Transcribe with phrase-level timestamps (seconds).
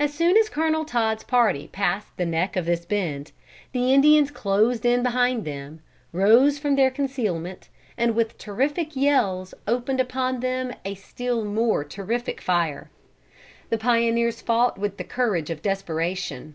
[0.00, 3.32] As soon as Colonel Todd's party passed the neck of this bend,
[3.72, 5.80] the Indians closed in behind them,
[6.14, 7.68] rose from their concealment,
[7.98, 12.88] and with terrific yells opened upon them a still more terrific fire.
[13.68, 16.54] The pioneers fought with the courage of desperation.